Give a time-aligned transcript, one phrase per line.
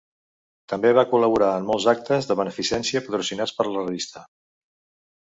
[0.71, 4.25] També va col·laborar en molts actes de beneficència patrocinats per la revista.